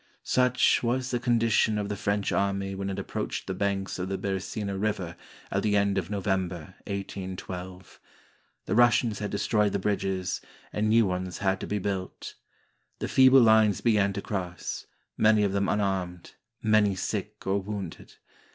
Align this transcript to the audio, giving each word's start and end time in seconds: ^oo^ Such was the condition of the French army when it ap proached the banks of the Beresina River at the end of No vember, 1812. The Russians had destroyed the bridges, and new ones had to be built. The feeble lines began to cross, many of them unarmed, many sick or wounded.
^oo^ 0.01 0.19
Such 0.23 0.81
was 0.81 1.11
the 1.11 1.19
condition 1.19 1.77
of 1.77 1.87
the 1.87 1.95
French 1.95 2.31
army 2.31 2.73
when 2.73 2.89
it 2.89 2.97
ap 2.97 3.05
proached 3.05 3.45
the 3.45 3.53
banks 3.53 3.99
of 3.99 4.09
the 4.09 4.17
Beresina 4.17 4.75
River 4.75 5.15
at 5.51 5.61
the 5.61 5.77
end 5.77 5.99
of 5.99 6.09
No 6.09 6.19
vember, 6.19 6.73
1812. 6.87 7.99
The 8.65 8.73
Russians 8.73 9.19
had 9.19 9.29
destroyed 9.29 9.73
the 9.73 9.77
bridges, 9.77 10.41
and 10.73 10.89
new 10.89 11.05
ones 11.05 11.37
had 11.37 11.59
to 11.59 11.67
be 11.67 11.77
built. 11.77 12.33
The 12.97 13.07
feeble 13.07 13.41
lines 13.41 13.81
began 13.81 14.11
to 14.13 14.23
cross, 14.23 14.87
many 15.17 15.43
of 15.43 15.51
them 15.51 15.69
unarmed, 15.69 16.33
many 16.63 16.95
sick 16.95 17.45
or 17.45 17.61
wounded. 17.61 18.15